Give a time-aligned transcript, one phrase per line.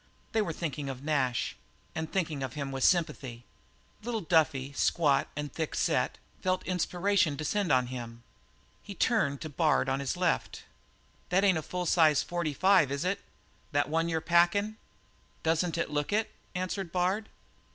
[0.31, 1.55] They were thinking of Nash,
[1.93, 3.45] and thinking of him with sympathy.
[4.01, 8.23] Little Duffy, squat and thick set, felt inspiration descend on him.
[8.81, 10.63] He turned to Bard on his left.
[11.29, 13.19] "That ain't a full size forty five, is it
[13.73, 14.77] that one you're packin'?"
[15.43, 17.29] "Doesn't it look it?" answered Bard.